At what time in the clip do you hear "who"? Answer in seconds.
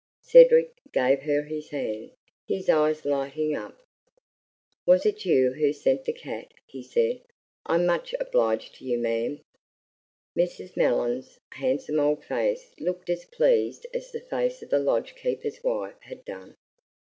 5.53-5.71